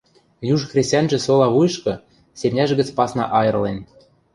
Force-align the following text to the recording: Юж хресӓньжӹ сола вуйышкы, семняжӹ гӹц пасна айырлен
Юж 0.53 0.61
хресӓньжӹ 0.69 1.19
сола 1.25 1.47
вуйышкы, 1.53 1.93
семняжӹ 2.39 2.75
гӹц 2.79 2.89
пасна 2.97 3.25
айырлен 3.39 3.77